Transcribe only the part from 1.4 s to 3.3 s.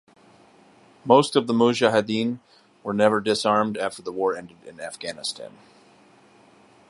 the mujahideen were never